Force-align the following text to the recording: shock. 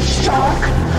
shock. 0.00 0.89